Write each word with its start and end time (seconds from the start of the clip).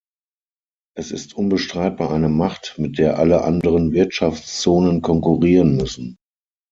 Es 0.97 1.11
ist 1.11 1.35
unbestreitbar 1.35 2.09
eine 2.09 2.27
Macht, 2.27 2.73
mit 2.79 2.97
der 2.97 3.19
alle 3.19 3.43
anderen 3.43 3.91
Wirtschaftszonen 3.91 5.03
konkurrieren 5.03 5.75
müssen. 5.75 6.15